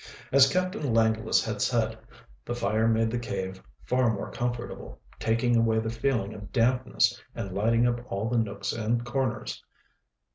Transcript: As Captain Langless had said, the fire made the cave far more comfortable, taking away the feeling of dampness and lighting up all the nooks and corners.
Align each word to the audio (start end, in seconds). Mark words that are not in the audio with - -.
As 0.31 0.51
Captain 0.51 0.91
Langless 0.95 1.45
had 1.45 1.61
said, 1.61 1.95
the 2.43 2.55
fire 2.55 2.87
made 2.87 3.11
the 3.11 3.19
cave 3.19 3.61
far 3.83 4.11
more 4.11 4.31
comfortable, 4.31 4.99
taking 5.19 5.55
away 5.55 5.77
the 5.77 5.91
feeling 5.91 6.33
of 6.33 6.51
dampness 6.51 7.21
and 7.35 7.53
lighting 7.53 7.85
up 7.85 8.01
all 8.11 8.27
the 8.27 8.39
nooks 8.39 8.73
and 8.73 9.05
corners. 9.05 9.63